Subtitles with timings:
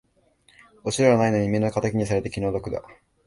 [0.83, 2.81] 落ち度はないのに目の敵にされて気の毒だ